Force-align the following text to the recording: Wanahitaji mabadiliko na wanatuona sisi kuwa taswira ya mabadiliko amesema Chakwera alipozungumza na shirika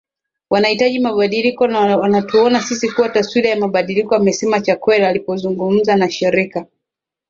Wanahitaji 0.49 0.99
mabadiliko 0.99 1.67
na 1.67 1.97
wanatuona 1.97 2.61
sisi 2.61 2.89
kuwa 2.91 3.09
taswira 3.09 3.49
ya 3.49 3.55
mabadiliko 3.55 4.15
amesema 4.15 4.61
Chakwera 4.61 5.07
alipozungumza 5.07 5.95
na 5.95 6.09
shirika 6.11 6.65